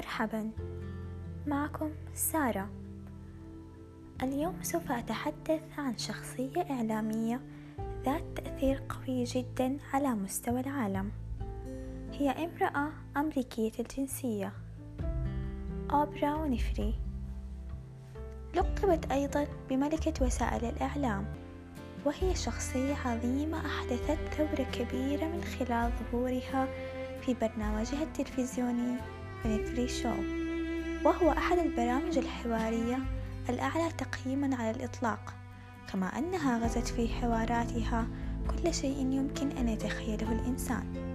مرحبا. 0.00 0.50
معكم 1.46 1.90
سارة. 2.14 2.68
اليوم 4.22 4.62
سوف 4.62 4.92
أتحدث 4.92 5.62
عن 5.78 5.98
شخصية 5.98 6.66
إعلامية 6.70 7.40
ذات 8.04 8.22
تأثير 8.36 8.82
قوي 8.88 9.24
جدا 9.24 9.76
على 9.92 10.08
مستوى 10.08 10.60
العالم. 10.60 11.10
هي 12.12 12.30
امرأة 12.30 12.88
أمريكية 13.16 13.72
الجنسية. 13.78 14.52
أوبرا 15.90 16.34
ونفري 16.34 16.94
لقبت 18.54 19.12
أيضا 19.12 19.46
بملكة 19.70 20.26
وسائل 20.26 20.64
الإعلام 20.64 21.24
وهي 22.04 22.34
شخصية 22.34 22.94
عظيمة 22.94 23.66
أحدثت 23.66 24.18
ثورة 24.34 24.66
كبيرة 24.72 25.24
من 25.24 25.44
خلال 25.44 25.92
ظهورها 26.12 26.68
في 27.20 27.34
برنامجها 27.34 28.02
التلفزيوني. 28.02 29.19
ونفري 29.44 29.88
شو 29.88 30.14
وهو 31.04 31.30
أحد 31.30 31.58
البرامج 31.58 32.18
الحوارية 32.18 32.98
الأعلى 33.48 33.92
تقييما 33.98 34.56
على 34.56 34.70
الإطلاق 34.70 35.34
كما 35.92 36.06
أنها 36.06 36.58
غزت 36.58 36.88
في 36.88 37.08
حواراتها 37.08 38.06
كل 38.50 38.74
شيء 38.74 38.98
يمكن 38.98 39.50
أن 39.50 39.68
يتخيله 39.68 40.32
الإنسان. 40.32 41.10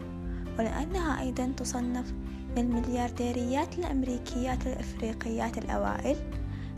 ولأنها 0.60 1.22
أيضا 1.22 1.54
تصنف 1.58 2.14
من 2.56 2.58
المليارديريات 2.58 3.80
الأمريكيات 3.80 4.68
الأفريقيات 4.68 5.58
الأوائل 5.58 6.16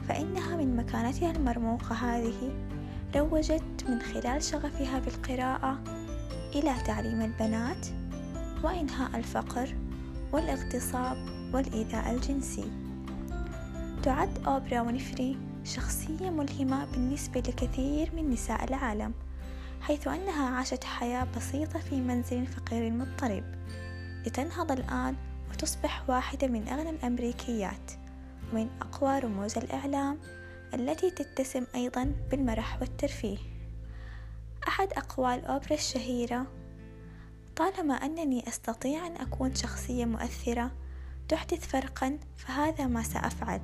فإنها 0.08 0.56
من 0.56 0.76
مكانتها 0.76 1.32
المرموقة 1.32 1.96
هذه 1.96 2.68
روجت 3.16 3.86
من 3.90 4.00
خلال 4.00 4.44
شغفها 4.44 5.00
بالقراءة 5.00 5.84
إلى 6.56 6.74
تعليم 6.86 7.22
البنات 7.22 7.88
وإنهاء 8.64 9.18
الفقر 9.18 9.76
والإغتصاب 10.34 11.37
والإيذاء 11.54 12.12
الجنسي. 12.12 12.72
تعد 14.04 14.48
أوبرا 14.48 14.82
وينفري 14.82 15.38
شخصية 15.64 16.30
ملهمة 16.30 16.86
بالنسبة 16.86 17.40
لكثير 17.40 18.16
من 18.16 18.30
نساء 18.30 18.64
العالم 18.64 19.14
حيث 19.82 20.08
أنها 20.08 20.50
عاشت 20.50 20.84
حياة 20.84 21.28
بسيطة 21.38 21.80
في 21.80 22.02
منزل 22.02 22.48
فقير 22.48 22.92
مضطرب 22.92 23.44
لتنهض 24.26 24.72
الآن 24.72 25.16
وتصبح 25.52 26.10
واحدة 26.10 26.48
من 26.48 26.68
أغنى 26.68 26.90
الأمريكيات 26.90 27.92
ومن 28.52 28.70
أقوى 28.82 29.20
رموز 29.20 29.58
الإعلام 29.58 30.18
التي 30.74 31.12
تتسم 31.12 31.66
أيضا 31.76 32.12
بالمرح 32.32 32.82
والترفيه. 32.82 33.38
أحد 34.68 34.94
أقوال 34.94 35.46
أوبرا 35.46 35.74
الشهيرة 35.74 36.48
طالما 37.56 37.94
أنني 37.94 38.48
أستطيع 38.48 39.08
أن 39.08 39.16
أكون 39.16 39.56
شخصية 39.56 40.06
مؤثرة 40.06 40.72
تحدث 41.28 41.68
فرقا 41.68 42.20
فهذا 42.36 42.88
ما 42.88 43.04
سأفعل. 43.04 43.62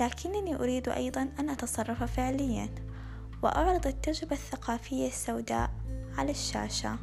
لكنني 0.00 0.54
أريد 0.54 0.88
أيضا 0.88 1.28
أن 1.38 1.50
أتصرف 1.50 2.02
فعليا 2.02 2.68
وأعرض 3.42 3.86
التجربة 3.86 4.32
الثقافية 4.32 5.08
السوداء 5.08 5.70
على 6.18 6.30
الشاشة. 6.30 6.98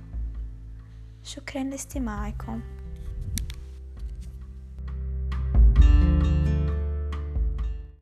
شكرا 1.24 1.64
لاستماعكم. 1.64 2.62